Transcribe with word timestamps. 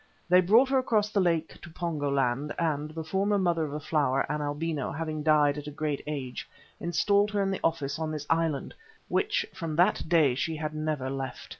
They 0.29 0.41
brought 0.41 0.69
her 0.69 0.79
across 0.79 1.11
the 1.11 1.19
lake 1.19 1.61
to 1.61 1.69
Pongo 1.69 2.09
land 2.09 2.55
and, 2.57 2.89
the 2.89 3.03
former 3.03 3.37
Mother 3.37 3.65
of 3.65 3.71
the 3.71 3.79
Flower, 3.79 4.21
an 4.31 4.41
albino, 4.41 4.91
having 4.91 5.21
died 5.21 5.59
at 5.59 5.67
a 5.67 5.69
great 5.71 6.01
age, 6.07 6.49
installed 6.79 7.29
her 7.29 7.43
in 7.43 7.51
the 7.51 7.59
office 7.63 7.99
on 7.99 8.09
this 8.09 8.25
island, 8.27 8.73
which 9.09 9.45
from 9.53 9.75
that 9.75 10.01
day 10.09 10.33
she 10.33 10.55
had 10.55 10.73
never 10.73 11.07
left. 11.11 11.49